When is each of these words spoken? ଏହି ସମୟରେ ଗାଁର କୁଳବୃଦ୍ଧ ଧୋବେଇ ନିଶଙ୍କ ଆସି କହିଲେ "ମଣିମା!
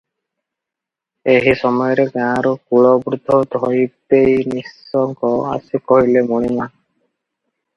ଏହି 1.33 1.51
ସମୟରେ 1.59 2.05
ଗାଁର 2.15 2.53
କୁଳବୃଦ୍ଧ 2.71 3.37
ଧୋବେଇ 3.57 4.39
ନିଶଙ୍କ 4.55 5.33
ଆସି 5.53 5.83
କହିଲେ 5.93 6.25
"ମଣିମା! 6.33 6.67